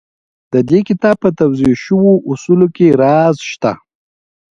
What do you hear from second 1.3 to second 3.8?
توضيح شويو اصولو کې راز شته.